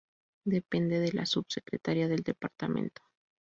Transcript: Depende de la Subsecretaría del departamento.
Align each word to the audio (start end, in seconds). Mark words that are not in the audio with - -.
Depende 0.47 0.99
de 0.99 1.11
la 1.13 1.27
Subsecretaría 1.27 2.07
del 2.07 2.21
departamento. 2.23 3.03